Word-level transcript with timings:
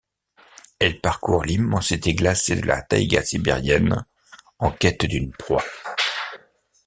Elle 0.79 0.99
parcourt 0.99 1.43
l'immensité 1.45 2.15
glacée 2.15 2.55
de 2.55 2.65
la 2.65 2.81
taïga 2.81 3.21
sibérienne, 3.23 4.03
en 4.57 4.71
quête 4.71 5.05
d'une 5.05 5.31
proie. 5.31 5.63